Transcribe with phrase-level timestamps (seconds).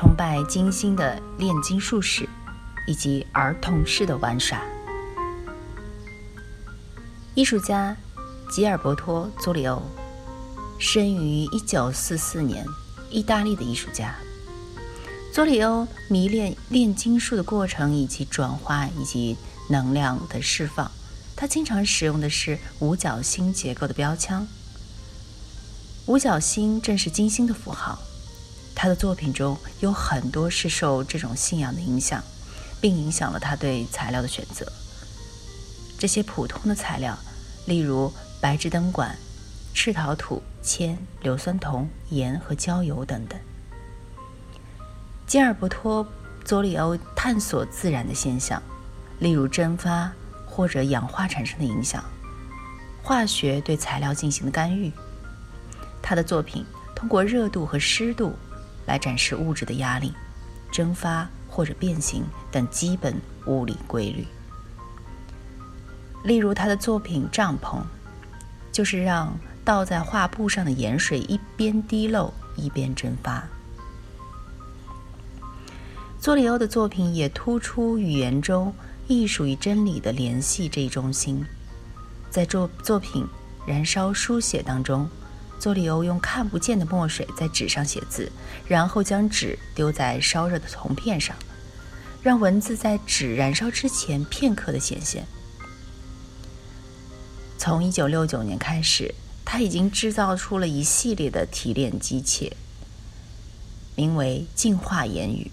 [0.00, 2.26] 崇拜金星的炼金术士，
[2.86, 4.58] 以及儿童式的玩耍。
[7.34, 7.94] 艺术家
[8.50, 9.82] 吉尔伯托·佐里欧
[10.78, 12.64] 生于一九四四年，
[13.10, 14.14] 意大利的艺术家。
[15.34, 19.36] 佐里欧迷恋炼金术的过程以及转化以及
[19.68, 20.90] 能量的释放，
[21.36, 24.48] 他经常使用的是五角星结构的标枪。
[26.06, 27.98] 五角星正是金星的符号，
[28.82, 32.24] 他的作品中有很多是受这种信仰的影响，
[32.80, 34.64] 并影响了他对材料的选择。
[35.98, 37.14] 这些普通的材料，
[37.66, 39.14] 例如白炽灯管、
[39.74, 43.38] 赤陶土、铅、硫酸铜、盐和焦油等等。
[45.26, 46.02] 吉尔伯托·
[46.42, 48.62] 佐里欧探索自然的现象，
[49.18, 50.10] 例如蒸发
[50.46, 52.02] 或者氧化产生的影响，
[53.02, 54.90] 化学对材料进行的干预。
[56.00, 56.64] 他的作品
[56.96, 58.34] 通过热度和湿度
[58.90, 60.12] 来展示物质的压力、
[60.72, 63.14] 蒸发或者变形等基本
[63.46, 64.26] 物理规律。
[66.24, 67.78] 例如，他的作品《帐篷》
[68.72, 69.32] 就是让
[69.64, 73.44] 倒在画布上的盐水一边滴漏一边蒸发。
[76.18, 78.74] 佐里欧的作品也突出语言中
[79.06, 81.46] 艺术与真理的联系这一中心。
[82.28, 83.24] 在作作品
[83.64, 85.08] 《燃烧书写》当中。
[85.60, 88.32] 佐里欧用看不见的墨水在纸上写字，
[88.66, 91.36] 然后将纸丢在烧热的铜片上，
[92.22, 95.26] 让文字在纸燃烧之前片刻的显现。
[97.58, 99.14] 从1969年开始，
[99.44, 102.56] 他已经制造出了一系列的提炼机器，
[103.94, 105.50] 名为“净化言语”。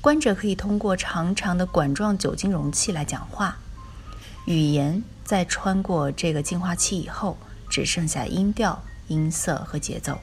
[0.00, 3.58] 观者可以通过长长的管状酒精容器来讲话，
[4.46, 7.36] 语言在穿过这个净化器以后，
[7.68, 8.82] 只剩下音调。
[9.08, 10.18] 音色和节奏，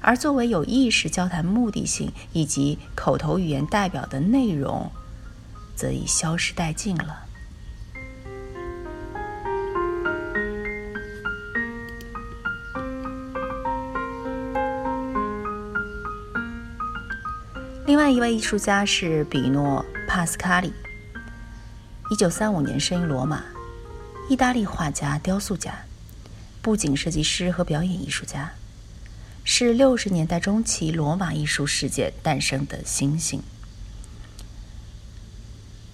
[0.00, 4.90] 而作为有意识交谈目的性以及口头语言代表的内容，
[5.76, 7.26] 则已消失殆尽了。
[17.84, 20.72] 另外一位艺术家是比诺·帕斯卡里，
[22.10, 23.42] 一九三五年生于罗马，
[24.28, 25.74] 意大利画家、雕塑家。
[26.62, 28.52] 布景设计师和表演艺术家，
[29.42, 33.42] 是六十年代中期罗马艺术世界诞生的星星。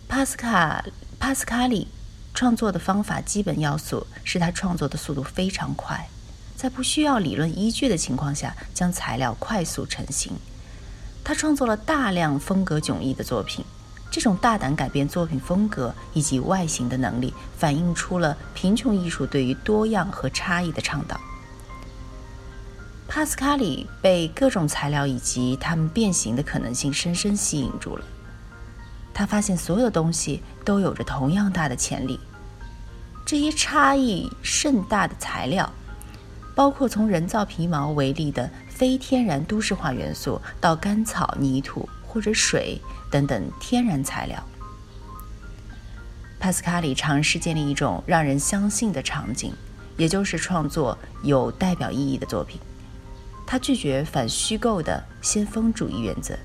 [0.06, 0.84] 帕斯卡
[1.18, 1.88] 帕斯卡里
[2.34, 6.06] 创作的方法基本要素是他创作的速度非常快，
[6.54, 10.34] 在不需要理论依据的情况下，将材料快速成型。
[11.24, 13.64] 他创作了大量风格迥异的作品。
[14.10, 21.20] 这种大胆改变作品风格以及外形的能力，反映出了贫穷艺术对于多样和差异的倡导。
[23.06, 28.04] 帕斯卡里被各种材料以及它们变形的可能性深深吸引住了。
[29.14, 32.20] 他发现所有的东西都有着同样大的潜力。
[33.26, 35.70] 这些差异甚大的材料，
[36.54, 42.80] 包括从人造皮毛为例的非天然都市化元素，到干草、泥土或者水。
[43.10, 44.46] 等等天然材料。
[46.38, 49.50] 帕斯卡里尝试建立一种让人相信的场景，
[49.96, 52.60] 也就是创作有代表意义的作品。
[53.46, 56.38] 他拒绝反虚构的先锋主义原则，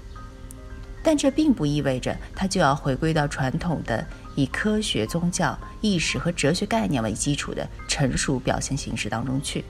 [1.04, 9.66] 但这并不意味着他就要回归到传统的以科学、宗教、意识和哲学概念为基础的成熟表现形式当中去。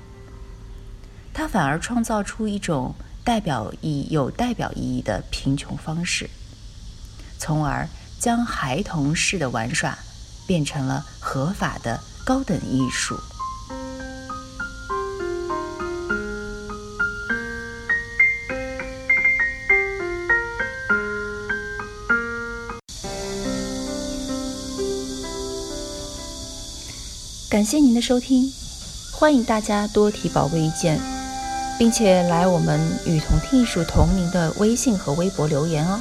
[1.34, 6.30] 他反而创造出一种代表意有代表意义的贫穷方式。
[7.38, 7.88] 从而
[8.20, 9.98] 将孩童式的玩耍
[10.48, 13.20] 变成了合法的高等艺术。
[27.50, 28.52] 感谢您的收听，
[29.12, 31.00] 欢迎大家多提宝贵意见，
[31.78, 36.00] 并且来我们与同听艺术同名的微信和微博留言哦。